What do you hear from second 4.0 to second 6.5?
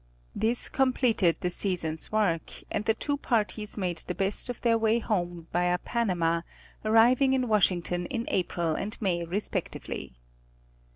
best of their way home via. Panama,